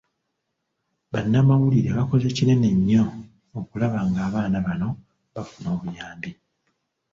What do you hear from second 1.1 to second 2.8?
Bannamawulire bakoze kinene